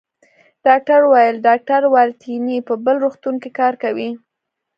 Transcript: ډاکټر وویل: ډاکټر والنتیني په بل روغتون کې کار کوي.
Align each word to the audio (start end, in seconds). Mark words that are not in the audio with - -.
ډاکټر 0.65 0.99
وویل: 1.05 1.35
ډاکټر 1.47 1.81
والنتیني 1.93 2.57
په 2.67 2.73
بل 2.85 2.95
روغتون 3.03 3.35
کې 3.41 3.49
کار 3.59 3.73
کوي. 3.83 4.09